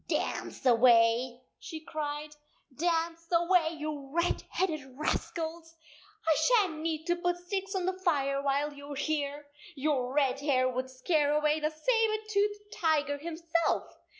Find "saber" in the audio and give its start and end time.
11.69-12.23